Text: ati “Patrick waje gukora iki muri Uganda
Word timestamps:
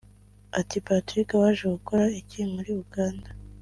ati 0.59 0.77
“Patrick 0.87 1.29
waje 1.41 1.65
gukora 1.75 2.05
iki 2.19 2.39
muri 2.53 2.71
Uganda 2.83 3.29